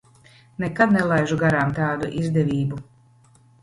Nekad 0.63 0.95
nelaižu 0.95 1.39
garām 1.43 1.79
tādu 1.83 2.13
izdevību. 2.25 2.85